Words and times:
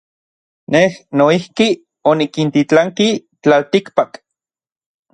Nej 0.75 0.87
noijki 1.21 1.69
onikintitlanki 2.13 3.09
tlaltikpak. 3.41 4.11